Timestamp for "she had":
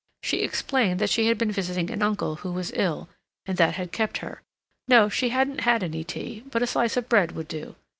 1.11-1.37